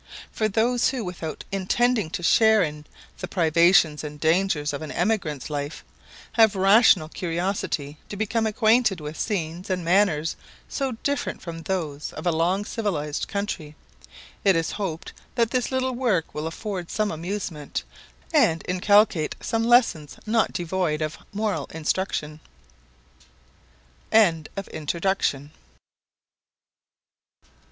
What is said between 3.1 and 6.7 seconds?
the privations and dangers of an emigrant's life, have a